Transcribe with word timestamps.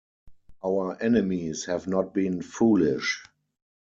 Our 0.65 0.97
enemies 0.99 1.65
have 1.65 1.85
not 1.85 2.11
been 2.11 2.41
foolish! 2.41 3.23